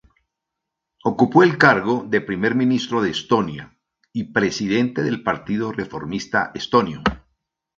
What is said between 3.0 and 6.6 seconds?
de Estonia, y presidente del Partido Reformista